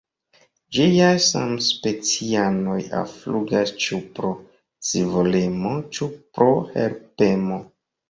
Ĝiaj 0.77 1.09
samspecianoj 1.25 2.79
alflugas 3.03 3.75
ĉu 3.85 4.01
pro 4.19 4.35
scivolemo, 4.89 5.79
ĉu 5.95 6.13
pro 6.19 6.53
helpemo. 6.77 7.67